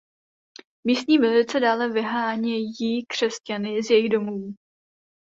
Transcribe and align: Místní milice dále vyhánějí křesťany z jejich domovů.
Místní 0.87 1.17
milice 1.19 1.59
dále 1.59 1.89
vyhánějí 1.89 3.05
křesťany 3.05 3.83
z 3.83 3.89
jejich 3.91 4.09
domovů. 4.09 4.53